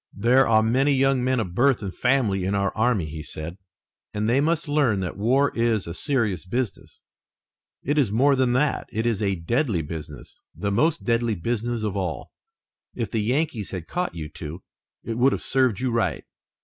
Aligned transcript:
"There 0.17 0.47
are 0.47 0.63
many 0.63 0.93
young 0.95 1.23
men 1.23 1.39
of 1.39 1.53
birth 1.53 1.83
and 1.83 1.93
family 1.95 2.43
in 2.43 2.55
our 2.55 2.75
army," 2.75 3.05
he 3.05 3.21
said, 3.21 3.59
"and 4.15 4.27
they 4.27 4.41
must 4.41 4.67
learn 4.67 4.99
that 5.01 5.15
war 5.15 5.51
is 5.55 5.85
a 5.85 5.93
serious 5.93 6.43
business. 6.43 7.01
It 7.83 7.99
is 7.99 8.11
more 8.11 8.35
than 8.35 8.53
that; 8.53 8.89
it 8.91 9.05
is 9.05 9.21
a 9.21 9.35
deadly 9.35 9.83
business, 9.83 10.39
the 10.55 10.71
most 10.71 11.03
deadly 11.03 11.35
business 11.35 11.83
of 11.83 11.95
all. 11.95 12.31
If 12.95 13.11
the 13.11 13.21
Yankees 13.21 13.69
had 13.69 13.85
caught 13.85 14.15
you 14.15 14.27
two, 14.27 14.63
it 15.03 15.19
would 15.19 15.33
have 15.33 15.43
served 15.43 15.79
you 15.79 15.91
right." 15.91 16.23